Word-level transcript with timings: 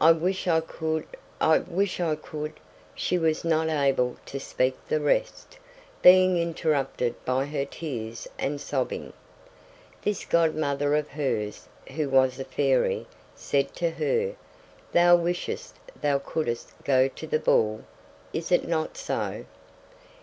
"I 0.00 0.12
wish 0.12 0.48
I 0.48 0.60
could 0.60 1.04
I 1.42 1.58
wish 1.58 2.00
I 2.00 2.14
could"; 2.16 2.54
she 3.04 3.18
was 3.18 3.44
not 3.44 3.68
able 3.68 4.16
to 4.24 4.40
speak 4.40 4.74
the 4.88 4.98
rest, 4.98 5.58
being 6.00 6.38
interrupted 6.38 7.22
by 7.26 7.44
her 7.44 7.66
tears 7.66 8.26
and 8.38 8.62
sobbing. 8.62 9.12
This 10.00 10.24
godmother 10.24 10.94
of 10.94 11.08
hers, 11.10 11.68
who 11.92 12.08
was 12.08 12.38
a 12.40 12.44
fairy, 12.44 13.06
said 13.36 13.74
to 13.74 13.90
her, 13.90 14.36
"Thou 14.94 15.16
wishest 15.16 15.74
thou 16.00 16.18
couldst 16.18 16.70
go 16.82 17.06
to 17.06 17.26
the 17.26 17.38
ball; 17.38 17.84
is 18.32 18.50
it 18.50 18.66
not 18.66 18.96
so?" 18.96 19.44